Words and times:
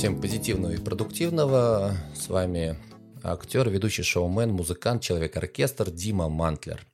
Всем 0.00 0.18
позитивного 0.18 0.72
и 0.72 0.78
продуктивного. 0.78 1.94
С 2.14 2.30
вами 2.30 2.78
актер, 3.22 3.68
ведущий 3.68 4.02
шоумен, 4.02 4.50
музыкант, 4.50 5.02
человек-оркестр 5.02 5.90
Дима 5.90 6.30
Мантлер. 6.30 6.86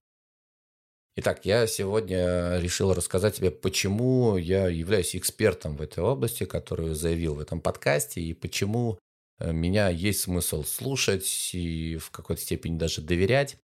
Итак, 1.15 1.45
я 1.45 1.69
сегодня 1.69 2.59
решил 2.59 2.93
рассказать 2.93 3.37
тебе, 3.37 3.53
почему 3.53 4.37
я 4.37 4.67
являюсь 4.67 5.15
экспертом 5.15 5.77
в 5.77 5.83
этой 5.83 6.03
области, 6.03 6.47
которую 6.47 6.97
заявил 6.97 7.37
в 7.37 7.39
этом 7.39 7.61
подкасте, 7.61 8.21
и 8.21 8.35
почему 8.35 8.99
э, 9.39 9.53
меня 9.53 9.89
есть 9.89 10.23
смысл 10.23 10.65
слушать 10.65 11.51
и 11.53 11.99
в 11.99 12.11
какой-то 12.11 12.43
степени 12.43 12.77
даже 12.77 13.03
доверять. 13.03 13.57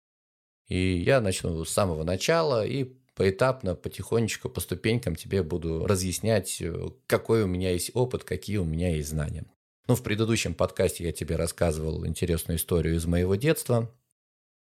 И 0.69 0.99
я 0.99 1.19
начну 1.19 1.65
с 1.65 1.69
самого 1.69 2.05
начала 2.05 2.65
и 2.65 2.93
поэтапно, 3.15 3.75
потихонечку, 3.75 4.49
по 4.49 4.61
ступенькам 4.61 5.15
тебе 5.15 5.43
буду 5.43 5.85
разъяснять, 5.85 6.61
э, 6.61 6.89
какой 7.07 7.43
у 7.43 7.47
меня 7.47 7.71
есть 7.71 7.91
опыт, 7.93 8.23
какие 8.23 8.57
у 8.57 8.65
меня 8.65 8.95
есть 8.95 9.09
знания. 9.09 9.45
Ну, 9.87 9.95
в 9.95 10.03
предыдущем 10.03 10.53
подкасте 10.53 11.03
я 11.03 11.11
тебе 11.11 11.35
рассказывал 11.35 12.05
интересную 12.05 12.57
историю 12.57 12.95
из 12.95 13.05
моего 13.05 13.35
детства 13.35 13.93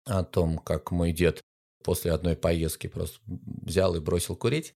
о 0.06 0.24
том, 0.24 0.58
как 0.58 0.92
мой 0.92 1.12
дед 1.12 1.42
после 1.84 2.12
одной 2.12 2.36
поездки 2.36 2.88
просто 2.88 3.20
взял 3.28 3.96
и 3.96 4.00
бросил 4.00 4.36
курить. 4.36 4.74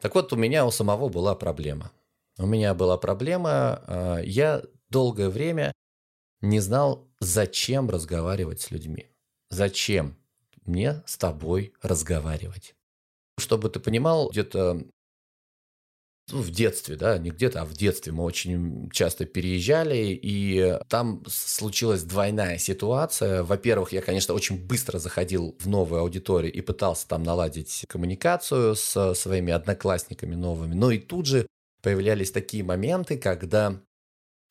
Так 0.00 0.14
вот, 0.14 0.32
у 0.32 0.36
меня 0.36 0.66
у 0.66 0.70
самого 0.70 1.08
была 1.08 1.34
проблема. 1.34 1.92
У 2.38 2.46
меня 2.46 2.74
была 2.74 2.96
проблема, 2.96 3.82
а, 3.86 4.18
я 4.18 4.62
долгое 4.88 5.28
время 5.28 5.72
не 6.40 6.60
знал, 6.60 7.08
зачем 7.20 7.90
разговаривать 7.90 8.60
с 8.60 8.70
людьми. 8.70 9.08
Зачем 9.50 10.16
мне 10.64 11.02
с 11.06 11.18
тобой 11.18 11.74
разговаривать? 11.82 12.74
Чтобы 13.40 13.70
ты 13.70 13.80
понимал, 13.80 14.30
где-то 14.30 14.84
ну, 16.32 16.42
в 16.42 16.50
детстве, 16.50 16.96
да, 16.96 17.18
не 17.18 17.30
где-то, 17.30 17.62
а 17.62 17.64
в 17.64 17.72
детстве 17.72 18.12
мы 18.12 18.24
очень 18.24 18.88
часто 18.90 19.24
переезжали, 19.24 20.18
и 20.22 20.78
там 20.88 21.24
случилась 21.26 22.04
двойная 22.04 22.58
ситуация. 22.58 23.42
Во-первых, 23.42 23.92
я, 23.92 24.00
конечно, 24.00 24.34
очень 24.34 24.64
быстро 24.64 24.98
заходил 24.98 25.56
в 25.58 25.68
новую 25.68 26.02
аудиторию 26.02 26.52
и 26.52 26.60
пытался 26.60 27.08
там 27.08 27.22
наладить 27.22 27.84
коммуникацию 27.88 28.76
с 28.76 29.14
своими 29.14 29.52
одноклассниками 29.52 30.34
новыми, 30.34 30.74
но 30.74 30.90
и 30.90 30.98
тут 30.98 31.26
же 31.26 31.46
появлялись 31.82 32.30
такие 32.30 32.62
моменты, 32.62 33.18
когда 33.18 33.80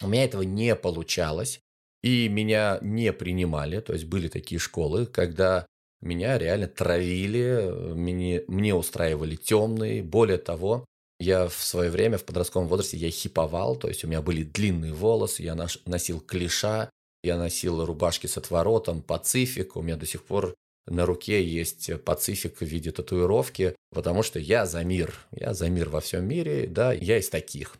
у 0.01 0.07
меня 0.07 0.25
этого 0.25 0.41
не 0.41 0.75
получалось, 0.75 1.61
и 2.01 2.27
меня 2.29 2.79
не 2.81 3.13
принимали, 3.13 3.79
то 3.79 3.93
есть 3.93 4.05
были 4.05 4.27
такие 4.27 4.59
школы, 4.59 5.05
когда 5.05 5.65
меня 6.01 6.37
реально 6.37 6.67
травили, 6.67 7.71
мне, 7.93 8.43
мне 8.47 8.73
устраивали 8.73 9.35
темные. 9.35 10.01
Более 10.01 10.37
того, 10.37 10.85
я 11.19 11.47
в 11.47 11.55
свое 11.55 11.91
время 11.91 12.17
в 12.17 12.23
подростковом 12.23 12.67
возрасте 12.67 12.97
я 12.97 13.09
хиповал, 13.09 13.75
то 13.75 13.89
есть 13.89 14.03
у 14.03 14.07
меня 14.07 14.21
были 14.21 14.43
длинные 14.43 14.93
волосы, 14.93 15.43
я 15.43 15.55
носил 15.85 16.21
клиша, 16.21 16.89
я 17.23 17.37
носил 17.37 17.85
рубашки 17.85 18.27
с 18.27 18.37
отворотом, 18.37 19.01
пацифик, 19.01 19.75
у 19.75 19.81
меня 19.81 19.97
до 19.97 20.05
сих 20.05 20.23
пор 20.23 20.55
на 20.87 21.05
руке 21.05 21.43
есть 21.43 21.91
пацифик 22.03 22.57
в 22.57 22.65
виде 22.65 22.91
татуировки, 22.91 23.75
потому 23.93 24.23
что 24.23 24.39
я 24.39 24.65
за 24.65 24.83
мир, 24.83 25.13
я 25.31 25.53
за 25.53 25.69
мир 25.69 25.89
во 25.89 25.99
всем 25.99 26.25
мире, 26.25 26.67
да, 26.67 26.93
я 26.93 27.17
из 27.17 27.29
таких. 27.29 27.75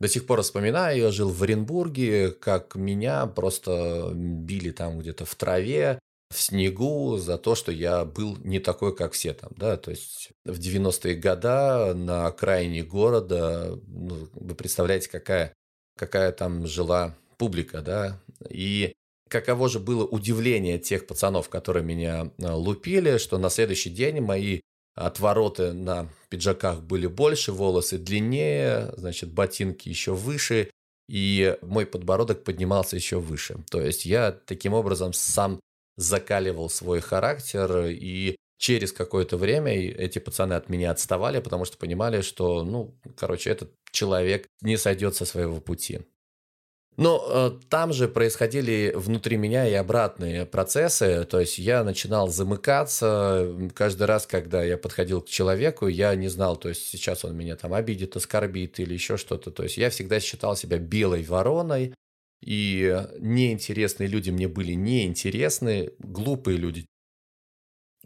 До 0.00 0.08
сих 0.08 0.26
пор 0.26 0.42
вспоминаю, 0.42 0.98
я 0.98 1.10
жил 1.10 1.30
в 1.30 1.42
Оренбурге, 1.42 2.30
как 2.30 2.74
меня 2.74 3.26
просто 3.26 4.10
били 4.12 4.70
там 4.70 4.98
где-то 4.98 5.24
в 5.24 5.34
траве, 5.36 5.98
в 6.30 6.40
снегу 6.40 7.16
за 7.18 7.38
то, 7.38 7.54
что 7.54 7.70
я 7.72 8.04
был 8.04 8.36
не 8.42 8.58
такой, 8.58 8.94
как 8.94 9.12
все 9.12 9.32
там, 9.32 9.52
да, 9.56 9.76
то 9.76 9.90
есть 9.90 10.30
в 10.44 10.58
90-е 10.58 11.14
годы 11.14 11.94
на 11.94 12.26
окраине 12.26 12.82
города, 12.82 13.78
ну, 13.86 14.28
вы 14.34 14.54
представляете, 14.54 15.08
какая, 15.08 15.54
какая 15.96 16.32
там 16.32 16.66
жила 16.66 17.16
публика, 17.38 17.80
да, 17.80 18.20
и 18.48 18.92
каково 19.28 19.68
же 19.68 19.78
было 19.78 20.04
удивление 20.04 20.78
тех 20.78 21.06
пацанов, 21.06 21.48
которые 21.48 21.84
меня 21.84 22.30
а, 22.42 22.56
лупили, 22.56 23.18
что 23.18 23.38
на 23.38 23.50
следующий 23.50 23.90
день 23.90 24.20
мои 24.20 24.60
отвороты 24.94 25.72
на 25.72 26.08
пиджаках 26.28 26.80
были 26.82 27.06
больше, 27.06 27.52
волосы 27.52 27.98
длиннее, 27.98 28.92
значит, 28.96 29.32
ботинки 29.32 29.88
еще 29.88 30.14
выше, 30.14 30.70
и 31.08 31.56
мой 31.62 31.86
подбородок 31.86 32.42
поднимался 32.42 32.96
еще 32.96 33.20
выше. 33.20 33.58
То 33.70 33.80
есть 33.80 34.06
я 34.06 34.32
таким 34.32 34.72
образом 34.72 35.12
сам 35.12 35.60
закаливал 35.96 36.70
свой 36.70 37.00
характер, 37.00 37.86
и 37.86 38.36
через 38.58 38.92
какое-то 38.92 39.36
время 39.36 39.72
эти 39.72 40.18
пацаны 40.18 40.54
от 40.54 40.68
меня 40.68 40.90
отставали, 40.90 41.40
потому 41.40 41.64
что 41.64 41.76
понимали, 41.78 42.20
что, 42.22 42.62
ну, 42.62 42.98
короче, 43.16 43.50
этот 43.50 43.72
человек 43.90 44.46
не 44.62 44.76
сойдет 44.76 45.14
со 45.14 45.24
своего 45.24 45.60
пути. 45.60 46.00
Но 46.96 47.22
э, 47.28 47.50
там 47.68 47.92
же 47.92 48.08
происходили 48.08 48.92
внутри 48.96 49.36
меня 49.36 49.68
и 49.68 49.74
обратные 49.74 50.46
процессы, 50.46 51.24
то 51.24 51.40
есть 51.40 51.58
я 51.58 51.84
начинал 51.84 52.28
замыкаться. 52.28 53.54
Каждый 53.74 54.04
раз, 54.04 54.26
когда 54.26 54.62
я 54.62 54.78
подходил 54.78 55.20
к 55.20 55.28
человеку, 55.28 55.88
я 55.88 56.14
не 56.14 56.28
знал, 56.28 56.56
то 56.56 56.70
есть 56.70 56.88
сейчас 56.88 57.24
он 57.24 57.36
меня 57.36 57.56
там 57.56 57.74
обидит, 57.74 58.16
оскорбит 58.16 58.80
или 58.80 58.94
еще 58.94 59.18
что-то, 59.18 59.50
то 59.50 59.62
есть 59.62 59.76
я 59.76 59.90
всегда 59.90 60.20
считал 60.20 60.56
себя 60.56 60.78
белой 60.78 61.22
вороной, 61.22 61.92
и 62.42 63.06
неинтересные 63.18 64.08
люди 64.08 64.30
мне 64.30 64.48
были 64.48 64.72
неинтересны, 64.72 65.90
глупые 65.98 66.58
люди 66.58 66.86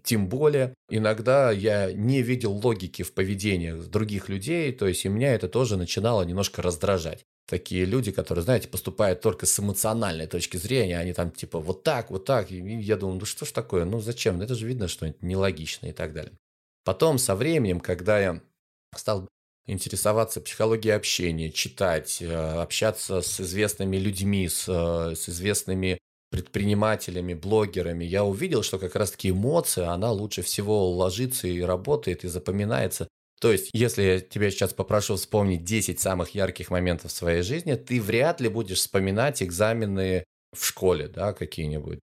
тем 0.03 0.29
более, 0.29 0.75
иногда 0.89 1.51
я 1.51 1.93
не 1.93 2.23
видел 2.23 2.53
логики 2.53 3.03
в 3.03 3.13
поведении 3.13 3.73
других 3.73 4.29
людей, 4.29 4.73
то 4.73 4.87
есть 4.87 5.05
и 5.05 5.09
меня 5.09 5.35
это 5.35 5.49
тоже 5.49 5.77
начинало 5.77 6.23
немножко 6.23 6.63
раздражать. 6.63 7.25
Такие 7.47 7.85
люди, 7.85 8.13
которые, 8.13 8.45
знаете, 8.45 8.69
поступают 8.69 9.21
только 9.21 9.47
с 9.47 9.59
эмоциональной 9.59 10.27
точки 10.27 10.57
зрения, 10.57 10.99
они 10.99 11.13
там 11.13 11.31
типа 11.31 11.59
вот 11.59 11.83
так, 11.83 12.11
вот 12.11 12.25
так, 12.25 12.51
и 12.51 12.57
я 12.57 12.97
думаю, 12.97 13.19
ну 13.19 13.27
что 13.27 13.45
ж 13.45 13.51
такое, 13.51 13.85
ну 13.85 14.01
зачем, 14.01 14.39
ну 14.39 14.45
это 14.45 14.55
же 14.55 14.67
видно, 14.67 14.89
что 14.89 15.07
это 15.07 15.25
нелогично 15.25 15.87
и 15.87 15.93
так 15.93 16.13
далее. 16.13 16.33
Потом 16.85 17.19
со 17.19 17.35
временем, 17.35 17.81
когда 17.81 18.21
я 18.21 18.41
стал 18.97 19.29
интересоваться 19.67 20.41
психологией 20.41 20.95
общения, 20.95 21.51
читать, 21.51 22.19
э, 22.21 22.33
общаться 22.33 23.21
с 23.21 23.41
известными 23.41 23.97
людьми, 23.97 24.49
с, 24.49 24.67
э, 24.69 25.15
с 25.15 25.29
известными 25.29 25.99
предпринимателями, 26.31 27.35
блогерами, 27.35 28.05
я 28.05 28.25
увидел, 28.25 28.63
что 28.63 28.79
как 28.79 28.95
раз-таки 28.95 29.31
эмоция, 29.31 29.91
она 29.91 30.13
лучше 30.13 30.43
всего 30.43 30.89
ложится 30.91 31.49
и 31.49 31.61
работает, 31.61 32.25
и 32.25 32.29
запоминается. 32.29 33.09
То 33.41 33.51
есть, 33.51 33.71
если 33.73 34.03
я 34.03 34.21
тебя 34.21 34.51
сейчас 34.51 34.73
попрошу 34.73 35.17
вспомнить 35.17 35.65
10 35.65 35.99
самых 35.99 36.35
ярких 36.35 36.71
моментов 36.71 37.11
в 37.11 37.15
своей 37.15 37.43
жизни, 37.43 37.75
ты 37.75 38.01
вряд 38.01 38.41
ли 38.41 38.49
будешь 38.49 38.79
вспоминать 38.79 39.43
экзамены 39.43 40.25
в 40.55 40.65
школе, 40.65 41.09
да, 41.09 41.33
какие-нибудь. 41.33 42.01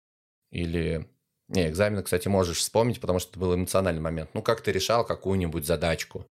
Или... 0.51 1.07
Не, 1.47 1.67
экзамены, 1.67 2.03
кстати, 2.03 2.27
можешь 2.27 2.59
вспомнить, 2.59 3.01
потому 3.01 3.19
что 3.19 3.31
это 3.31 3.39
был 3.39 3.55
эмоциональный 3.55 4.01
момент. 4.01 4.29
Ну, 4.33 4.41
как 4.41 4.61
ты 4.61 4.71
решал 4.71 5.05
какую-нибудь 5.05 5.65
задачку. 5.65 6.25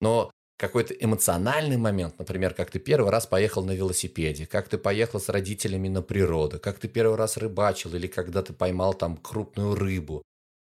Но 0.00 0.30
какой-то 0.56 0.94
эмоциональный 0.94 1.76
момент, 1.76 2.18
например, 2.18 2.54
как 2.54 2.70
ты 2.70 2.78
первый 2.78 3.10
раз 3.10 3.26
поехал 3.26 3.64
на 3.64 3.72
велосипеде, 3.72 4.46
как 4.46 4.68
ты 4.68 4.78
поехал 4.78 5.20
с 5.20 5.28
родителями 5.28 5.88
на 5.88 6.02
природу, 6.02 6.60
как 6.60 6.78
ты 6.78 6.88
первый 6.88 7.16
раз 7.16 7.36
рыбачил 7.36 7.94
или 7.94 8.06
когда 8.06 8.42
ты 8.42 8.52
поймал 8.52 8.94
там 8.94 9.16
крупную 9.16 9.74
рыбу, 9.74 10.22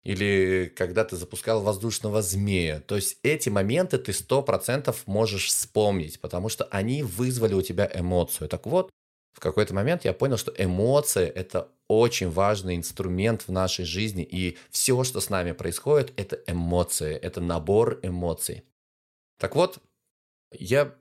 или 0.05 0.73
когда 0.77 1.05
ты 1.05 1.17
запускал 1.17 1.63
воздушного 1.63 2.23
змея. 2.23 2.81
То 2.81 2.97
есть 2.97 3.19
эти 3.23 3.49
моменты 3.49 3.99
ты 3.99 4.13
сто 4.13 4.43
процентов 4.43 5.03
можешь 5.07 5.47
вспомнить, 5.47 6.21
потому 6.21 6.49
что 6.49 6.65
они 6.65 7.03
вызвали 7.03 7.55
у 7.55 7.63
тебя 7.63 7.91
эмоцию. 7.93 8.49
Так 8.49 8.67
вот, 8.67 8.91
в 9.33 9.41
какой-то 9.41 9.75
момент 9.75 10.05
я 10.05 10.13
понял, 10.13 10.37
что 10.37 10.53
эмоции– 10.57 11.27
это 11.35 11.69
очень 11.89 12.31
важный 12.31 12.77
инструмент 12.77 13.43
в 13.43 13.53
нашей 13.53 13.85
жизни, 13.85 14.23
и 14.23 14.59
все, 14.71 15.03
что 15.05 15.21
с 15.21 15.31
нами 15.31 15.53
происходит, 15.53 16.13
это 16.17 16.39
эмоции, 16.47 17.15
это 17.15 17.41
набор 17.41 17.99
эмоций. 18.03 18.63
Так 19.43 19.57
вот, 19.57 19.81
я 20.53 20.95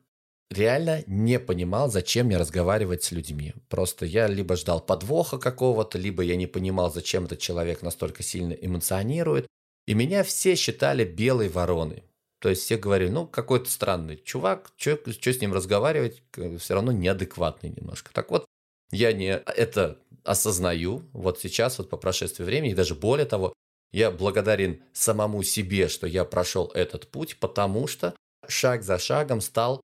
реально 0.49 1.03
не 1.05 1.39
понимал, 1.39 1.91
зачем 1.91 2.25
мне 2.25 2.37
разговаривать 2.37 3.03
с 3.03 3.11
людьми. 3.11 3.53
Просто 3.69 4.07
я 4.07 4.25
либо 4.25 4.55
ждал 4.55 4.81
подвоха 4.81 5.37
какого-то, 5.37 5.99
либо 5.99 6.23
я 6.23 6.35
не 6.35 6.47
понимал, 6.47 6.91
зачем 6.91 7.25
этот 7.25 7.37
человек 7.37 7.83
настолько 7.83 8.23
сильно 8.23 8.53
эмоционирует. 8.53 9.45
И 9.85 9.93
меня 9.93 10.23
все 10.23 10.55
считали 10.55 11.05
белой 11.05 11.49
вороной. 11.49 12.03
То 12.39 12.49
есть 12.49 12.63
все 12.63 12.77
говорили, 12.77 13.11
ну, 13.11 13.27
какой-то 13.27 13.69
странный 13.69 14.17
чувак, 14.17 14.71
что 14.75 14.97
с 15.05 15.39
ним 15.39 15.53
разговаривать, 15.53 16.23
все 16.57 16.73
равно 16.73 16.91
неадекватный 16.91 17.69
немножко. 17.69 18.11
Так 18.11 18.31
вот, 18.31 18.47
я 18.91 19.13
не 19.13 19.37
это 19.37 19.99
осознаю 20.23 21.03
вот 21.13 21.39
сейчас, 21.39 21.77
вот 21.77 21.91
по 21.91 21.97
прошествии 21.97 22.43
времени, 22.43 22.71
и 22.71 22.75
даже 22.75 22.95
более 22.95 23.27
того, 23.27 23.53
я 23.91 24.09
благодарен 24.09 24.81
самому 24.93 25.43
себе, 25.43 25.89
что 25.89 26.07
я 26.07 26.25
прошел 26.25 26.71
этот 26.73 27.07
путь, 27.07 27.37
потому 27.39 27.85
что 27.85 28.15
шаг 28.47 28.83
за 28.83 28.97
шагом 28.97 29.41
стал 29.41 29.81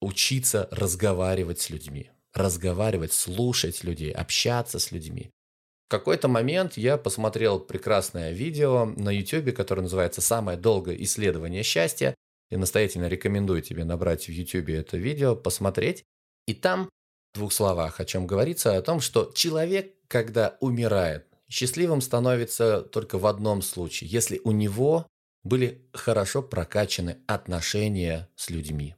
учиться 0.00 0.68
разговаривать 0.70 1.60
с 1.60 1.70
людьми. 1.70 2.10
Разговаривать, 2.32 3.12
слушать 3.12 3.84
людей, 3.84 4.12
общаться 4.12 4.78
с 4.78 4.90
людьми. 4.90 5.30
В 5.86 5.90
какой-то 5.90 6.28
момент 6.28 6.76
я 6.76 6.96
посмотрел 6.96 7.60
прекрасное 7.60 8.32
видео 8.32 8.86
на 8.86 9.10
YouTube, 9.10 9.54
которое 9.54 9.82
называется 9.82 10.20
«Самое 10.20 10.58
долгое 10.58 11.02
исследование 11.02 11.62
счастья». 11.62 12.14
Я 12.50 12.58
настоятельно 12.58 13.08
рекомендую 13.08 13.62
тебе 13.62 13.84
набрать 13.84 14.26
в 14.26 14.32
YouTube 14.32 14.70
это 14.70 14.96
видео, 14.96 15.36
посмотреть. 15.36 16.04
И 16.46 16.54
там 16.54 16.88
двух 17.34 17.52
словах, 17.52 18.00
о 18.00 18.04
чем 18.04 18.26
говорится, 18.26 18.76
о 18.76 18.82
том, 18.82 19.00
что 19.00 19.30
человек, 19.34 19.94
когда 20.08 20.56
умирает, 20.60 21.26
счастливым 21.48 22.00
становится 22.00 22.80
только 22.82 23.18
в 23.18 23.26
одном 23.26 23.62
случае, 23.62 24.08
если 24.10 24.40
у 24.44 24.52
него 24.52 25.06
были 25.44 25.86
хорошо 25.92 26.42
прокачаны 26.42 27.22
отношения 27.26 28.28
с 28.34 28.50
людьми. 28.50 28.96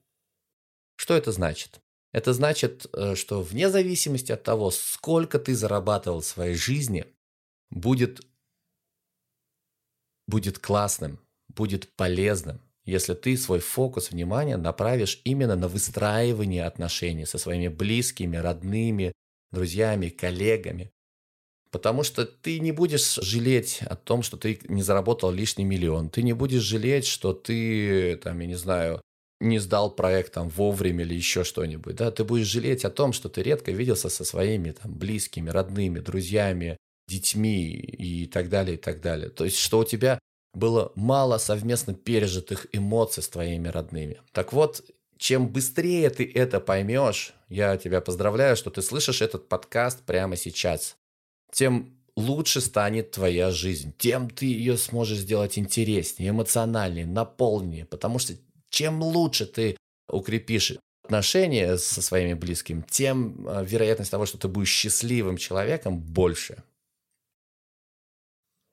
Что 0.96 1.14
это 1.14 1.32
значит? 1.32 1.81
Это 2.12 2.32
значит, 2.32 2.87
э, 2.94 3.14
что 3.14 3.43
вне 3.43 3.69
зависимости 3.69 4.32
от 4.32 4.43
того, 4.43 4.70
сколько 4.70 5.38
ты 5.38 5.54
зарабатывал 5.54 6.20
в 6.20 6.26
своей 6.26 6.54
жизни, 6.54 7.04
будет, 7.70 8.20
будет 10.26 10.58
классным, 10.58 11.20
будет 11.48 11.93
полезным, 11.94 12.60
если 12.84 13.14
ты 13.14 13.37
свой 13.37 13.58
фокус 13.58 14.12
внимания 14.12 14.56
направишь 14.56 15.20
именно 15.25 15.56
на 15.56 15.69
выстраивание 15.69 16.64
отношений 16.64 17.26
со 17.26 17.37
своими 17.37 17.69
близкими, 17.69 18.37
родными, 18.37 19.12
друзьями, 19.50 20.08
коллегами. 20.08 20.92
Потому 21.76 22.05
что 22.05 22.25
ты 22.25 22.58
не 22.58 22.73
будешь 22.73 23.17
жалеть 23.17 23.81
о 23.82 23.96
том, 23.96 24.23
что 24.23 24.38
ты 24.38 24.58
не 24.67 24.82
заработал 24.82 25.31
лишний 25.31 25.67
миллион. 25.67 26.08
Ты 26.08 26.23
не 26.23 26.32
будешь 26.32 26.62
жалеть, 26.62 27.06
что 27.06 27.34
ты, 27.34 28.17
там, 28.17 28.40
я 28.40 28.46
не 28.46 28.55
знаю, 28.55 29.02
не 29.40 29.58
сдал 29.58 29.90
проект 29.90 30.32
там 30.32 30.49
вовремя 30.49 31.05
или 31.05 31.12
еще 31.12 31.44
что-нибудь. 31.44 31.96
Да? 31.96 32.11
Ты 32.11 32.25
будешь 32.25 32.46
жалеть 32.46 32.87
о 32.87 32.90
том, 32.90 33.12
что 33.12 33.28
ты 33.28 33.43
редко 33.43 33.73
виделся 33.73 34.08
со 34.08 34.25
своими 34.25 34.70
там, 34.70 34.94
близкими, 34.94 35.50
родными, 35.50 35.99
друзьями, 35.99 36.78
детьми 37.08 37.69
и 37.69 38.26
так 38.26 38.49
далее, 38.49 38.76
и 38.76 38.81
так 38.81 39.02
далее. 39.02 39.28
То 39.28 39.44
есть, 39.44 39.58
что 39.58 39.81
у 39.81 39.84
тебя 39.84 40.19
было 40.55 40.93
мало 40.94 41.37
совместно 41.37 41.93
пережитых 41.93 42.69
эмоций 42.73 43.23
с 43.23 43.28
твоими 43.28 43.69
родными. 43.69 44.23
Так 44.32 44.55
вот, 44.55 44.82
чем 45.19 45.49
быстрее 45.49 46.08
ты 46.08 46.25
это 46.25 46.58
поймешь, 46.58 47.34
я 47.50 47.76
тебя 47.76 48.00
поздравляю, 48.00 48.56
что 48.56 48.70
ты 48.70 48.81
слышишь 48.81 49.20
этот 49.20 49.46
подкаст 49.46 50.00
прямо 50.06 50.37
сейчас, 50.37 50.96
тем 51.52 51.96
лучше 52.16 52.60
станет 52.60 53.10
твоя 53.10 53.50
жизнь, 53.50 53.94
тем 53.98 54.31
ты 54.31 54.46
ее 54.46 54.76
сможешь 54.76 55.19
сделать 55.19 55.58
интереснее, 55.58 56.31
эмоциональнее, 56.31 57.06
наполненнее, 57.06 57.84
потому 57.84 58.19
что 58.19 58.34
чем 58.70 59.02
лучше 59.02 59.46
ты 59.46 59.76
укрепишь 60.08 60.75
отношения 61.04 61.76
со 61.76 62.02
своими 62.02 62.34
близкими, 62.34 62.84
тем 62.88 63.46
э, 63.46 63.64
вероятность 63.64 64.10
того, 64.10 64.26
что 64.26 64.38
ты 64.38 64.48
будешь 64.48 64.70
счастливым 64.70 65.37
человеком, 65.37 65.98
больше. 65.98 66.62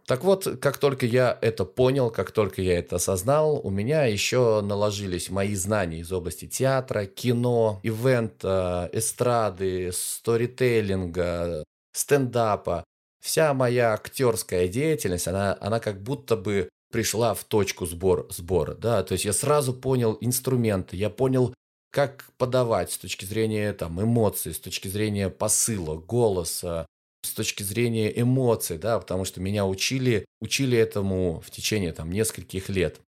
Так 0.06 0.26
вот, 0.26 0.58
как 0.60 0.78
только 0.78 1.06
я 1.06 1.38
это 1.42 1.64
понял, 1.64 2.12
как 2.12 2.32
только 2.32 2.62
я 2.62 2.78
это 2.80 2.98
осознал, 2.98 3.62
у 3.66 3.70
меня 3.70 4.04
еще 4.04 4.62
наложились 4.62 5.30
мои 5.30 5.56
знания 5.56 6.00
из 6.00 6.12
области 6.12 6.46
театра, 6.46 7.06
кино, 7.06 7.80
ивента, 7.84 8.90
эстрады, 8.92 9.92
сторителлинга, 9.94 11.64
стендапа. 11.94 12.84
Вся 13.22 13.54
моя 13.54 13.94
актерская 13.94 14.68
деятельность, 14.68 15.28
она, 15.28 15.58
она 15.62 15.80
как 15.80 16.02
будто 16.02 16.36
бы 16.36 16.70
пришла 16.92 17.34
в 17.34 17.44
точку 17.44 17.86
сбор, 17.86 18.28
сбора. 18.30 18.76
Да? 18.76 19.04
То 19.04 19.14
есть 19.14 19.26
я 19.26 19.34
сразу 19.34 19.74
понял 19.74 20.18
инструменты, 20.20 20.96
я 20.98 21.10
понял, 21.10 21.54
как 21.92 22.26
подавать 22.38 22.92
с 22.92 22.98
точки 22.98 23.26
зрения 23.26 23.72
там, 23.74 24.02
эмоций, 24.02 24.54
с 24.54 24.60
точки 24.60 24.88
зрения 24.88 25.30
посыла, 25.30 25.96
голоса, 25.96 26.86
с 27.24 27.32
точки 27.32 27.64
зрения 27.64 28.12
эмоций, 28.20 28.78
да, 28.78 29.00
потому 29.00 29.26
что 29.26 29.42
меня 29.42 29.66
учили, 29.66 30.26
учили 30.42 30.78
этому 30.78 31.42
в 31.42 31.52
течение 31.52 31.94
там 31.94 32.12
нескольких 32.12 32.70
лет. 32.70 33.00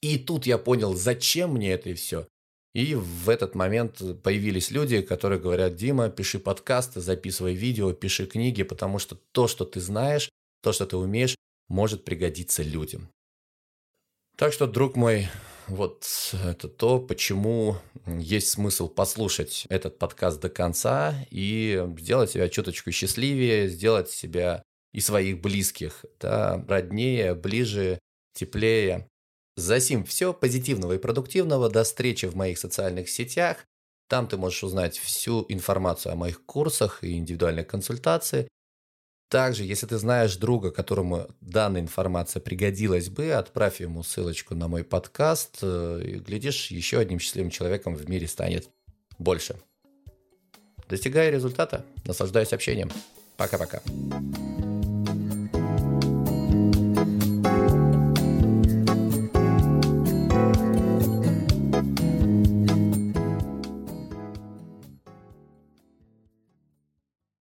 И 0.00 0.18
тут 0.18 0.46
я 0.46 0.58
понял, 0.58 0.94
зачем 0.94 1.54
мне 1.54 1.72
это 1.72 1.92
все. 1.94 2.26
И 2.74 2.94
в 2.94 3.28
этот 3.28 3.54
момент 3.54 4.02
появились 4.22 4.70
люди, 4.70 5.00
которые 5.00 5.40
говорят, 5.40 5.76
Дима, 5.76 6.10
пиши 6.10 6.38
подкасты, 6.38 7.00
записывай 7.00 7.54
видео, 7.54 7.92
пиши 7.92 8.26
книги, 8.26 8.62
потому 8.62 8.98
что 8.98 9.16
то, 9.32 9.48
что 9.48 9.64
ты 9.64 9.80
знаешь, 9.80 10.28
то, 10.62 10.72
что 10.72 10.86
ты 10.86 10.96
умеешь, 10.96 11.34
может 11.68 12.04
пригодиться 12.04 12.62
людям. 12.62 13.08
Так 14.36 14.52
что, 14.52 14.66
друг 14.66 14.94
мой, 14.96 15.28
вот 15.66 16.06
это 16.44 16.68
то, 16.68 17.00
почему 17.00 17.76
есть 18.06 18.50
смысл 18.50 18.88
послушать 18.88 19.66
этот 19.68 19.98
подкаст 19.98 20.40
до 20.40 20.48
конца 20.48 21.26
и 21.30 21.84
сделать 21.98 22.30
себя 22.30 22.48
чуточку 22.48 22.92
счастливее, 22.92 23.68
сделать 23.68 24.10
себя 24.10 24.62
и 24.92 25.00
своих 25.00 25.40
близких 25.40 26.04
да, 26.20 26.64
роднее, 26.68 27.34
ближе, 27.34 27.98
теплее. 28.34 29.08
Засим 29.58 30.04
все 30.04 30.32
позитивного 30.32 30.92
и 30.92 30.98
продуктивного. 30.98 31.68
До 31.68 31.82
встречи 31.82 32.26
в 32.26 32.36
моих 32.36 32.58
социальных 32.58 33.08
сетях. 33.08 33.66
Там 34.06 34.28
ты 34.28 34.36
можешь 34.36 34.62
узнать 34.62 34.96
всю 34.96 35.44
информацию 35.48 36.12
о 36.12 36.14
моих 36.14 36.44
курсах 36.46 37.02
и 37.02 37.16
индивидуальной 37.16 37.64
консультации. 37.64 38.46
Также, 39.28 39.64
если 39.64 39.86
ты 39.86 39.98
знаешь 39.98 40.36
друга, 40.36 40.70
которому 40.70 41.26
данная 41.40 41.80
информация 41.80 42.40
пригодилась 42.40 43.08
бы, 43.08 43.32
отправь 43.32 43.80
ему 43.80 44.04
ссылочку 44.04 44.54
на 44.54 44.68
мой 44.68 44.84
подкаст. 44.84 45.58
Э, 45.62 46.02
и, 46.04 46.20
глядишь, 46.20 46.70
еще 46.70 47.00
одним 47.00 47.18
счастливым 47.18 47.50
человеком 47.50 47.96
в 47.96 48.08
мире 48.08 48.28
станет 48.28 48.68
больше. 49.18 49.56
Достигай 50.88 51.32
результата, 51.32 51.84
наслаждаюсь 52.04 52.52
общением. 52.52 52.92
Пока-пока. 53.36 53.82